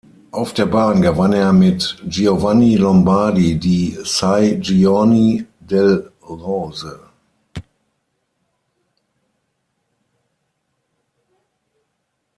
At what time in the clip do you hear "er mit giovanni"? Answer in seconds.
1.31-2.75